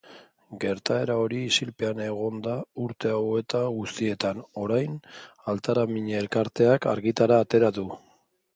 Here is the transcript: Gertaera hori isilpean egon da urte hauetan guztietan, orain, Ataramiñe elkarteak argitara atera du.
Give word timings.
Gertaera 0.61 1.17
hori 1.23 1.41
isilpean 1.49 2.01
egon 2.05 2.39
da 2.47 2.55
urte 2.85 3.11
hauetan 3.19 3.69
guztietan, 3.77 4.41
orain, 4.65 4.97
Ataramiñe 5.55 6.19
elkarteak 6.25 6.91
argitara 6.97 7.43
atera 7.47 7.75
du. 7.81 7.89